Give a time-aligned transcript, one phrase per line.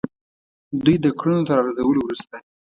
[0.83, 2.35] دوی د کړنو تر ارزولو وروسته.